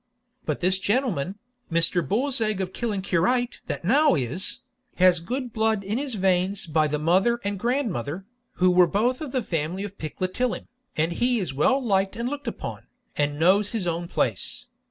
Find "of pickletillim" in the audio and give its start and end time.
9.83-10.65